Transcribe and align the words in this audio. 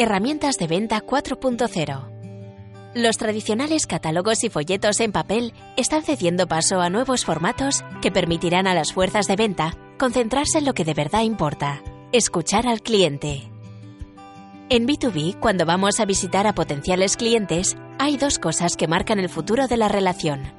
Herramientas 0.00 0.58
de 0.58 0.68
venta 0.68 1.04
4.0. 1.04 2.92
Los 2.94 3.16
tradicionales 3.16 3.88
catálogos 3.88 4.44
y 4.44 4.48
folletos 4.48 5.00
en 5.00 5.10
papel 5.10 5.52
están 5.76 6.04
cediendo 6.04 6.46
paso 6.46 6.80
a 6.80 6.88
nuevos 6.88 7.24
formatos 7.24 7.84
que 8.00 8.12
permitirán 8.12 8.68
a 8.68 8.74
las 8.74 8.92
fuerzas 8.92 9.26
de 9.26 9.34
venta 9.34 9.76
concentrarse 9.98 10.58
en 10.58 10.66
lo 10.66 10.72
que 10.72 10.84
de 10.84 10.94
verdad 10.94 11.22
importa, 11.22 11.82
escuchar 12.12 12.68
al 12.68 12.80
cliente. 12.80 13.50
En 14.68 14.86
B2B, 14.86 15.40
cuando 15.40 15.66
vamos 15.66 15.98
a 15.98 16.04
visitar 16.04 16.46
a 16.46 16.54
potenciales 16.54 17.16
clientes, 17.16 17.76
hay 17.98 18.16
dos 18.16 18.38
cosas 18.38 18.76
que 18.76 18.86
marcan 18.86 19.18
el 19.18 19.28
futuro 19.28 19.66
de 19.66 19.78
la 19.78 19.88
relación. 19.88 20.52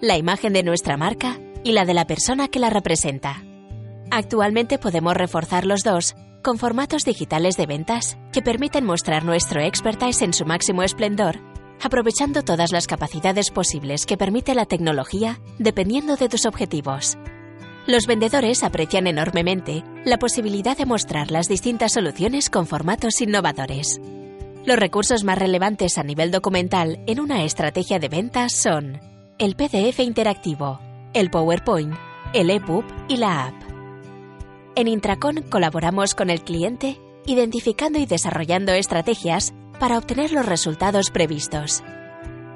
La 0.00 0.16
imagen 0.16 0.54
de 0.54 0.62
nuestra 0.62 0.96
marca 0.96 1.38
y 1.64 1.72
la 1.72 1.84
de 1.84 1.92
la 1.92 2.06
persona 2.06 2.48
que 2.48 2.60
la 2.60 2.70
representa. 2.70 3.42
Actualmente 4.10 4.78
podemos 4.78 5.12
reforzar 5.12 5.66
los 5.66 5.82
dos 5.82 6.16
con 6.46 6.58
formatos 6.58 7.04
digitales 7.04 7.56
de 7.56 7.66
ventas 7.66 8.16
que 8.32 8.40
permiten 8.40 8.84
mostrar 8.84 9.24
nuestro 9.24 9.60
expertise 9.60 10.22
en 10.22 10.32
su 10.32 10.46
máximo 10.46 10.84
esplendor, 10.84 11.40
aprovechando 11.82 12.42
todas 12.42 12.70
las 12.70 12.86
capacidades 12.86 13.50
posibles 13.50 14.06
que 14.06 14.16
permite 14.16 14.54
la 14.54 14.64
tecnología 14.64 15.40
dependiendo 15.58 16.14
de 16.14 16.28
tus 16.28 16.46
objetivos. 16.46 17.18
Los 17.88 18.06
vendedores 18.06 18.62
aprecian 18.62 19.08
enormemente 19.08 19.82
la 20.04 20.18
posibilidad 20.18 20.76
de 20.76 20.86
mostrar 20.86 21.32
las 21.32 21.48
distintas 21.48 21.94
soluciones 21.94 22.48
con 22.48 22.68
formatos 22.68 23.20
innovadores. 23.20 24.00
Los 24.64 24.78
recursos 24.78 25.24
más 25.24 25.40
relevantes 25.40 25.98
a 25.98 26.04
nivel 26.04 26.30
documental 26.30 27.00
en 27.08 27.18
una 27.18 27.42
estrategia 27.42 27.98
de 27.98 28.08
ventas 28.08 28.52
son 28.52 29.00
el 29.40 29.56
PDF 29.56 29.98
interactivo, 29.98 30.78
el 31.12 31.28
PowerPoint, 31.28 31.96
el 32.34 32.50
EPUB 32.50 32.84
y 33.08 33.16
la 33.16 33.46
app. 33.46 33.65
En 34.78 34.88
Intracon 34.88 35.42
colaboramos 35.48 36.14
con 36.14 36.28
el 36.28 36.42
cliente 36.42 37.00
identificando 37.24 37.98
y 37.98 38.04
desarrollando 38.04 38.72
estrategias 38.72 39.54
para 39.80 39.96
obtener 39.96 40.32
los 40.32 40.44
resultados 40.44 41.10
previstos. 41.10 41.82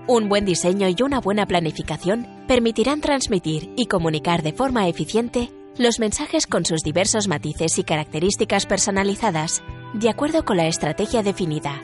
Un 0.06 0.28
buen 0.28 0.44
diseño 0.44 0.86
y 0.88 1.02
una 1.02 1.18
buena 1.18 1.46
planificación 1.46 2.26
permitirán 2.46 3.00
transmitir 3.00 3.72
y 3.74 3.86
comunicar 3.86 4.42
de 4.42 4.52
forma 4.52 4.86
eficiente 4.86 5.50
los 5.78 5.98
mensajes 5.98 6.46
con 6.46 6.66
sus 6.66 6.82
diversos 6.82 7.26
matices 7.26 7.78
y 7.78 7.84
características 7.84 8.66
personalizadas 8.66 9.62
de 9.94 10.10
acuerdo 10.10 10.44
con 10.44 10.58
la 10.58 10.66
estrategia 10.66 11.22
definida. 11.22 11.80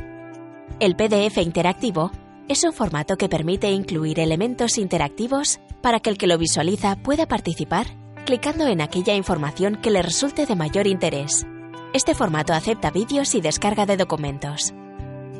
El 0.80 0.96
PDF 0.96 1.38
interactivo 1.38 2.10
es 2.46 2.62
un 2.62 2.74
formato 2.74 3.16
que 3.16 3.30
permite 3.30 3.70
incluir 3.70 4.20
elementos 4.20 4.76
interactivos 4.76 5.60
para 5.80 6.00
que 6.00 6.10
el 6.10 6.18
que 6.18 6.26
lo 6.26 6.36
visualiza 6.36 6.96
pueda 6.96 7.26
participar 7.26 7.86
clicando 8.26 8.66
en 8.66 8.82
aquella 8.82 9.14
información 9.14 9.76
que 9.76 9.90
le 9.90 10.02
resulte 10.02 10.44
de 10.44 10.56
mayor 10.56 10.86
interés. 10.86 11.46
Este 11.94 12.14
formato 12.14 12.52
acepta 12.52 12.90
vídeos 12.90 13.34
y 13.34 13.40
descarga 13.40 13.86
de 13.86 13.96
documentos. 13.96 14.74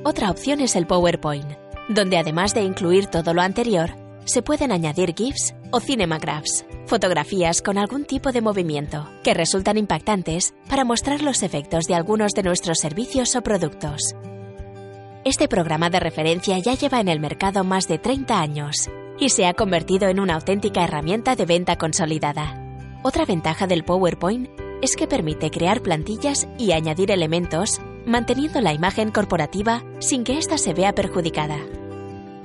Otra 0.05 0.31
opción 0.31 0.61
es 0.61 0.77
el 0.77 0.87
PowerPoint, 0.87 1.51
donde 1.89 2.17
además 2.17 2.55
de 2.55 2.63
incluir 2.63 3.09
todo 3.09 3.35
lo 3.35 3.43
anterior, 3.43 3.91
se 4.25 4.41
pueden 4.41 4.73
añadir 4.73 5.15
GIFs 5.15 5.55
o 5.73 5.81
cinemagraphs, 5.81 6.65
fotografías 6.87 7.61
con 7.61 7.77
algún 7.77 8.05
tipo 8.05 8.33
de 8.33 8.41
movimiento, 8.41 9.09
que 9.23 9.35
resultan 9.35 9.77
impactantes 9.77 10.55
para 10.69 10.85
mostrar 10.85 11.23
los 11.23 11.43
efectos 11.43 11.85
de 11.87 11.97
algunos 11.97 12.33
de 12.33 12.45
nuestros 12.45 12.79
servicios 12.79 13.35
o 13.37 13.43
productos. 13.43 14.15
Este 15.25 15.49
programa 15.49 15.91
de 15.91 15.99
referencia 15.99 16.59
ya 16.59 16.75
lleva 16.75 17.01
en 17.01 17.09
el 17.09 17.19
mercado 17.19 17.65
más 17.65 17.89
de 17.89 17.99
30 17.99 18.41
años 18.41 18.89
y 19.19 19.31
se 19.31 19.47
ha 19.47 19.55
convertido 19.55 20.09
en 20.09 20.21
una 20.21 20.35
auténtica 20.37 20.85
herramienta 20.85 21.35
de 21.35 21.47
venta 21.47 21.77
consolidada. 21.77 22.63
Otra 23.07 23.25
ventaja 23.25 23.69
del 23.69 23.85
PowerPoint 23.85 24.49
es 24.83 24.97
que 24.97 25.07
permite 25.07 25.53
crear 25.53 25.81
plantillas 25.81 26.49
y 26.59 26.73
añadir 26.73 27.13
elementos, 27.13 27.81
manteniendo 28.05 28.61
la 28.61 28.73
imagen 28.73 29.13
corporativa 29.13 29.85
sin 30.01 30.25
que 30.25 30.39
ésta 30.39 30.59
se 30.59 30.75
vea 30.75 30.93
perjudicada. 30.93 31.57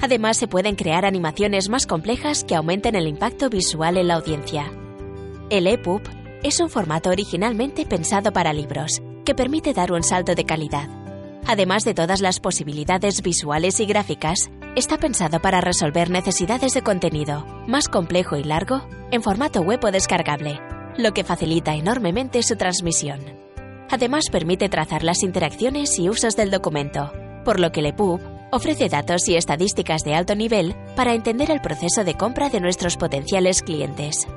Además, 0.02 0.38
se 0.38 0.48
pueden 0.48 0.76
crear 0.76 1.04
animaciones 1.04 1.68
más 1.68 1.88
complejas 1.88 2.44
que 2.44 2.54
aumenten 2.54 2.94
el 2.94 3.08
impacto 3.08 3.50
visual 3.50 3.98
en 3.98 4.10
la 4.10 4.14
audiencia. 4.14 4.72
El 5.50 5.66
EPUB 5.66 6.04
es 6.44 6.60
un 6.60 6.70
formato 6.70 7.10
originalmente 7.10 7.88
pensado 7.88 8.32
para 8.32 8.54
libros, 8.54 9.02
que 9.26 9.34
permite 9.34 9.74
dar 9.74 9.92
un 9.92 10.04
salto 10.04 10.36
de 10.36 10.46
calidad. 10.46 10.88
Además 11.48 11.86
de 11.86 11.96
todas 11.96 12.22
las 12.22 12.40
posibilidades 12.40 13.24
visuales 13.24 13.80
y 13.80 13.88
gráficas, 13.88 14.52
está 14.76 14.98
pensado 14.98 15.42
para 15.42 15.62
resolver 15.62 16.10
necesidades 16.10 16.74
de 16.74 16.82
contenido 16.82 17.46
más 17.68 17.90
complejo 17.90 18.38
y 18.38 18.44
largo 18.44 18.82
en 19.12 19.22
formato 19.22 19.62
web 19.62 19.84
o 19.84 19.92
descargable, 19.92 20.60
lo 20.98 21.14
que 21.14 21.24
facilita 21.24 21.76
enormemente 21.76 22.42
su 22.44 22.56
transmisión. 22.56 23.20
Además 23.90 24.26
permite 24.32 24.70
trazar 24.70 25.04
las 25.04 25.24
interacciones 25.24 26.00
y 26.00 26.10
usos 26.10 26.38
del 26.38 26.50
documento, 26.50 27.12
por 27.44 27.60
lo 27.60 27.72
que 27.72 27.82
el 27.82 27.88
EPUB 27.88 28.22
ofrece 28.52 28.88
datos 28.88 29.28
y 29.28 29.36
estadísticas 29.36 30.04
de 30.04 30.16
alto 30.16 30.36
nivel 30.36 30.76
para 30.96 31.14
entender 31.14 31.52
el 31.52 31.62
proceso 31.62 32.04
de 32.06 32.16
compra 32.16 32.50
de 32.50 32.62
nuestros 32.62 32.96
potenciales 32.96 33.62
clientes. 33.62 34.28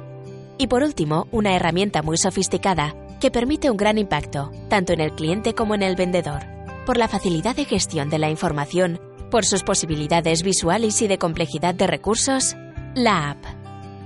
Y 0.58 0.66
por 0.66 0.82
último, 0.82 1.28
una 1.30 1.54
herramienta 1.54 2.02
muy 2.02 2.16
sofisticada 2.16 2.94
que 3.20 3.30
permite 3.30 3.70
un 3.70 3.76
gran 3.76 3.98
impacto, 3.98 4.50
tanto 4.68 4.92
en 4.92 5.00
el 5.00 5.12
cliente 5.12 5.54
como 5.54 5.74
en 5.74 5.82
el 5.82 5.94
vendedor, 5.94 6.42
por 6.86 6.96
la 6.96 7.08
facilidad 7.08 7.54
de 7.54 7.64
gestión 7.64 8.10
de 8.10 8.18
la 8.18 8.30
información 8.30 9.00
por 9.34 9.44
sus 9.44 9.64
posibilidades 9.64 10.44
visuales 10.44 11.02
y 11.02 11.08
de 11.08 11.18
complejidad 11.18 11.74
de 11.74 11.88
recursos, 11.88 12.54
la 12.94 13.30
app. 13.30 13.44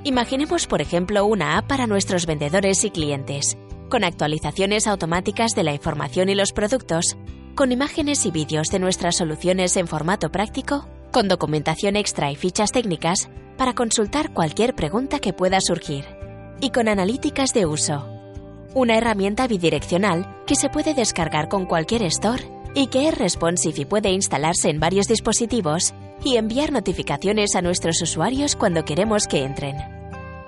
Imaginemos, 0.02 0.66
por 0.66 0.80
ejemplo, 0.80 1.26
una 1.26 1.58
app 1.58 1.66
para 1.66 1.86
nuestros 1.86 2.24
vendedores 2.24 2.82
y 2.84 2.90
clientes, 2.90 3.58
con 3.90 4.04
actualizaciones 4.04 4.86
automáticas 4.86 5.50
de 5.50 5.64
la 5.64 5.74
información 5.74 6.30
y 6.30 6.34
los 6.34 6.52
productos, 6.52 7.18
con 7.54 7.72
imágenes 7.72 8.24
y 8.24 8.30
vídeos 8.30 8.68
de 8.68 8.78
nuestras 8.78 9.18
soluciones 9.18 9.76
en 9.76 9.86
formato 9.86 10.30
práctico, 10.30 10.88
con 11.12 11.28
documentación 11.28 11.96
extra 11.96 12.30
y 12.30 12.34
fichas 12.34 12.72
técnicas 12.72 13.28
para 13.58 13.74
consultar 13.74 14.32
cualquier 14.32 14.74
pregunta 14.74 15.18
que 15.18 15.34
pueda 15.34 15.60
surgir, 15.60 16.06
y 16.62 16.70
con 16.70 16.88
analíticas 16.88 17.52
de 17.52 17.66
uso. 17.66 18.06
Una 18.72 18.96
herramienta 18.96 19.46
bidireccional 19.46 20.42
que 20.46 20.56
se 20.56 20.70
puede 20.70 20.94
descargar 20.94 21.50
con 21.50 21.66
cualquier 21.66 22.04
store 22.04 22.57
y 22.74 22.88
que 22.88 23.08
es 23.08 23.16
responsive 23.16 23.82
y 23.82 23.84
puede 23.84 24.10
instalarse 24.10 24.70
en 24.70 24.80
varios 24.80 25.06
dispositivos 25.06 25.94
y 26.24 26.36
enviar 26.36 26.72
notificaciones 26.72 27.54
a 27.54 27.62
nuestros 27.62 28.00
usuarios 28.02 28.56
cuando 28.56 28.84
queremos 28.84 29.26
que 29.26 29.44
entren. 29.44 29.76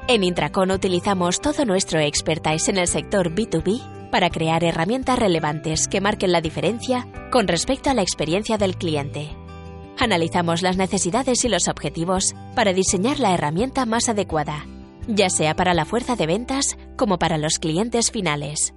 En 0.09 0.25
Intracon 0.25 0.71
utilizamos 0.71 1.41
todo 1.41 1.65
nuestro 1.65 2.01
expertise 2.01 2.69
en 2.69 2.79
el 2.79 2.89
sector 2.89 3.35
B2B 3.35 4.11
para 4.11 4.31
crear 4.31 4.65
herramientas 4.65 5.19
relevantes 5.19 5.87
que 5.87 6.01
marquen 6.01 6.33
la 6.33 6.41
diferencia 6.41 7.07
con 7.31 7.47
respecto 7.47 7.91
a 7.91 7.95
la 7.95 8.03
experiencia 8.03 8.59
del 8.59 8.77
cliente. 8.77 9.29
Analizamos 9.99 10.63
las 10.63 10.77
necesidades 10.77 11.45
y 11.45 11.49
los 11.49 11.69
objetivos 11.69 12.35
para 12.57 12.73
diseñar 12.73 13.21
la 13.21 13.35
herramienta 13.35 13.87
más 13.87 14.09
adecuada, 14.09 14.67
ya 15.07 15.31
sea 15.31 15.55
para 15.55 15.75
la 15.75 15.85
fuerza 15.85 16.17
de 16.17 16.27
ventas 16.27 16.77
como 16.97 17.19
para 17.19 17.39
los 17.39 17.59
clientes 17.59 18.11
finales. 18.11 18.75